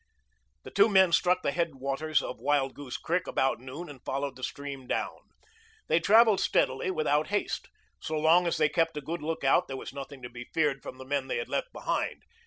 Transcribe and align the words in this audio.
The 0.63 0.71
two 0.71 0.89
men 0.89 1.11
struck 1.11 1.43
the 1.43 1.51
headwaters 1.51 2.23
of 2.23 2.39
Wild 2.39 2.73
Goose 2.73 2.97
Creek 2.97 3.27
about 3.27 3.59
noon 3.59 3.87
and 3.87 4.03
followed 4.03 4.35
the 4.35 4.41
stream 4.41 4.87
down. 4.87 5.15
They 5.89 5.99
traveled 5.99 6.39
steadily 6.39 6.89
without 6.89 7.27
haste. 7.27 7.69
So 7.99 8.17
long 8.17 8.47
as 8.47 8.57
they 8.57 8.67
kept 8.67 8.97
a 8.97 9.01
good 9.01 9.21
lookout 9.21 9.67
there 9.67 9.77
was 9.77 9.93
nothing 9.93 10.23
to 10.23 10.29
be 10.31 10.49
feared 10.55 10.81
from 10.81 10.97
the 10.97 11.05
men 11.05 11.27
they 11.27 11.37
had 11.37 11.49
left 11.49 11.71
behind. 11.71 12.23